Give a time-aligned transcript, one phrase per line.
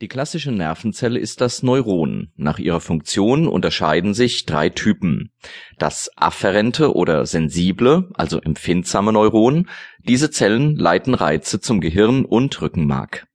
[0.00, 2.32] Die klassische Nervenzelle ist das Neuron.
[2.36, 5.30] Nach ihrer Funktion unterscheiden sich drei Typen:
[5.78, 9.68] das afferente oder sensible, also empfindsame Neuron.
[10.00, 13.26] Diese Zellen leiten Reize zum Gehirn und Rückenmark.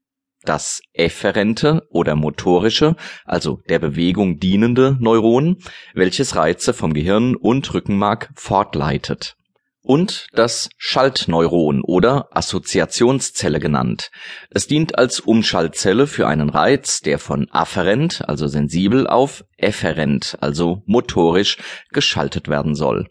[0.43, 2.95] Das efferente oder motorische,
[3.25, 5.57] also der Bewegung dienende Neuron,
[5.93, 9.37] welches Reize vom Gehirn und Rückenmark fortleitet
[9.81, 14.11] und das Schaltneuron oder Assoziationszelle genannt.
[14.49, 20.83] Es dient als Umschaltzelle für einen Reiz, der von afferent, also sensibel, auf efferent, also
[20.85, 21.57] motorisch,
[21.91, 23.07] geschaltet werden soll.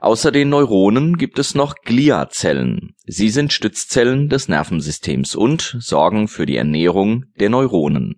[0.00, 2.94] Außer den Neuronen gibt es noch Gliazellen.
[3.06, 8.16] Sie sind Stützzellen des Nervensystems und sorgen für die Ernährung der Neuronen.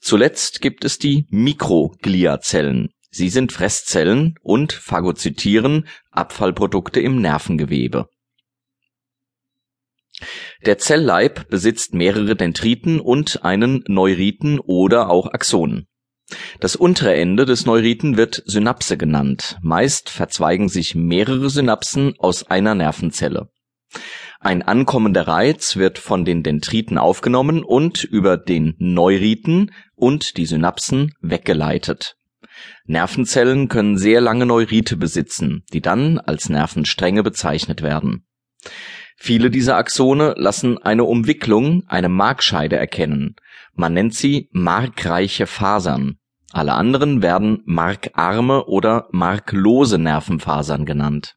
[0.00, 2.90] Zuletzt gibt es die Mikrogliazellen.
[3.14, 8.08] Sie sind Fresszellen und phagozytieren Abfallprodukte im Nervengewebe.
[10.66, 15.86] Der Zellleib besitzt mehrere Dendriten und einen Neuriten oder auch Axon.
[16.58, 19.58] Das untere Ende des Neuriten wird Synapse genannt.
[19.62, 23.48] Meist verzweigen sich mehrere Synapsen aus einer Nervenzelle.
[24.40, 31.14] Ein ankommender Reiz wird von den Dendriten aufgenommen und über den Neuriten und die Synapsen
[31.20, 32.16] weggeleitet
[32.86, 38.26] Nervenzellen können sehr lange Neurite besitzen, die dann als Nervenstränge bezeichnet werden.
[39.16, 43.36] Viele dieser Axone lassen eine Umwicklung, eine Markscheide erkennen.
[43.72, 46.18] Man nennt sie markreiche Fasern.
[46.52, 51.36] Alle anderen werden markarme oder marklose Nervenfasern genannt.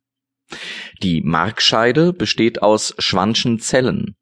[1.02, 4.16] Die Markscheide besteht aus Schwann'schen Zellen.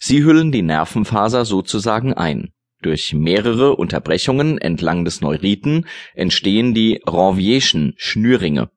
[0.00, 7.94] Sie hüllen die Nervenfaser sozusagen ein durch mehrere Unterbrechungen entlang des Neuriten entstehen die Ranvierschen
[7.96, 8.70] Schnürringe.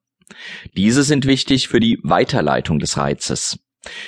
[0.76, 3.58] Diese sind wichtig für die Weiterleitung des Reizes.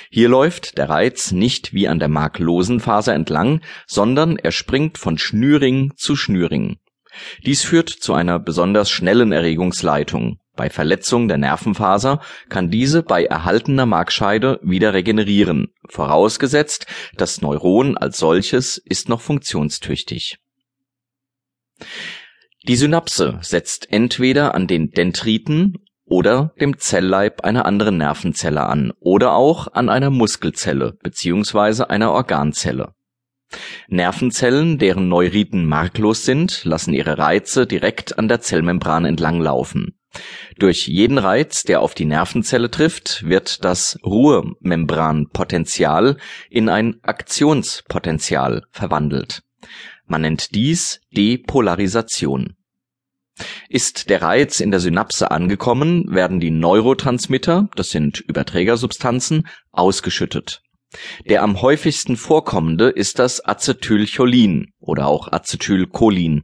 [0.09, 5.17] Hier läuft der Reiz nicht wie an der marklosen Faser entlang, sondern er springt von
[5.17, 6.77] Schnürring zu Schnürring.
[7.45, 13.85] Dies führt zu einer besonders schnellen Erregungsleitung bei Verletzung der Nervenfaser kann diese bei erhaltener
[13.85, 20.39] Markscheide wieder regenerieren, vorausgesetzt das Neuron als solches ist noch funktionstüchtig.
[22.67, 29.33] Die Synapse setzt entweder an den Dendriten oder dem Zellleib einer anderen Nervenzelle an oder
[29.33, 32.93] auch an einer Muskelzelle beziehungsweise einer Organzelle.
[33.87, 39.99] Nervenzellen, deren Neuriten marklos sind, lassen ihre Reize direkt an der Zellmembran entlanglaufen
[40.57, 46.15] durch jeden Reiz, der auf die Nervenzelle trifft, wird das Ruhemembranpotential
[46.49, 49.43] in ein Aktionspotential verwandelt.
[50.05, 52.55] Man nennt dies Depolarisation.
[53.67, 60.61] Ist der Reiz in der Synapse angekommen, werden die Neurotransmitter, das sind Überträgersubstanzen, ausgeschüttet.
[61.25, 66.43] Der am häufigsten vorkommende ist das Acetylcholin oder auch Acetylcholin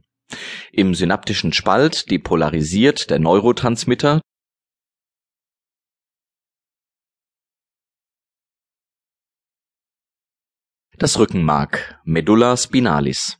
[0.72, 4.20] im synaptischen Spalt depolarisiert der Neurotransmitter
[10.98, 13.38] Das Rückenmark (Medulla spinalis).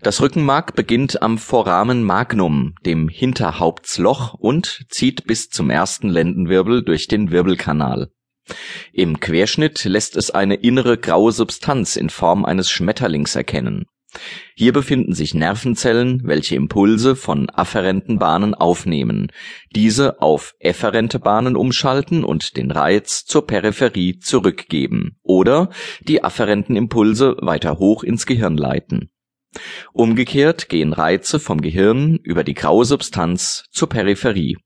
[0.00, 7.08] Das Rückenmark beginnt am Foramen magnum, dem Hinterhauptsloch und zieht bis zum ersten Lendenwirbel durch
[7.08, 8.10] den Wirbelkanal.
[8.92, 13.86] Im Querschnitt lässt es eine innere graue Substanz in Form eines Schmetterlings erkennen
[14.54, 19.32] hier befinden sich Nervenzellen, welche Impulse von afferenten Bahnen aufnehmen,
[19.74, 27.36] diese auf efferente Bahnen umschalten und den Reiz zur Peripherie zurückgeben oder die afferenten Impulse
[27.40, 29.10] weiter hoch ins Gehirn leiten.
[29.92, 34.56] Umgekehrt gehen Reize vom Gehirn über die graue Substanz zur Peripherie.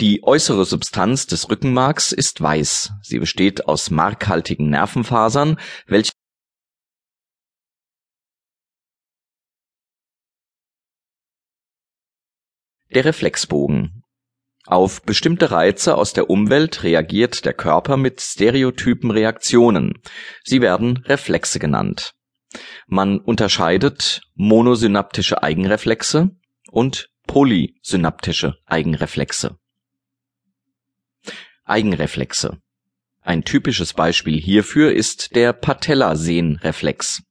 [0.00, 6.13] Die äußere Substanz des Rückenmarks ist weiß, sie besteht aus markhaltigen Nervenfasern, welche
[12.92, 14.02] Der Reflexbogen.
[14.66, 20.00] Auf bestimmte Reize aus der Umwelt reagiert der Körper mit stereotypen Reaktionen,
[20.42, 22.14] sie werden Reflexe genannt.
[22.86, 26.30] Man unterscheidet monosynaptische Eigenreflexe
[26.70, 29.58] und polysynaptische Eigenreflexe.
[31.64, 32.58] Eigenreflexe.
[33.22, 37.22] Ein typisches Beispiel hierfür ist der Patellasehnreflex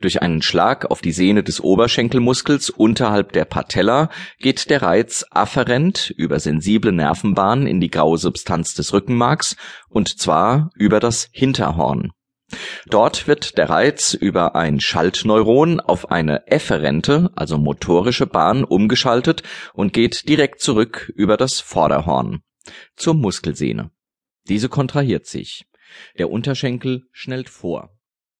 [0.00, 6.12] durch einen Schlag auf die Sehne des Oberschenkelmuskels unterhalb der Patella geht der Reiz afferent
[6.16, 9.56] über sensible Nervenbahnen in die graue Substanz des Rückenmarks,
[9.88, 12.12] und zwar über das Hinterhorn.
[12.86, 19.42] Dort wird der Reiz über ein Schaltneuron auf eine efferente, also motorische Bahn umgeschaltet
[19.74, 22.40] und geht direkt zurück über das Vorderhorn
[22.96, 23.90] zur Muskelsehne.
[24.48, 25.66] Diese kontrahiert sich.
[26.18, 27.90] Der Unterschenkel schnellt vor.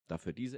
[0.07, 0.47] Dafür diese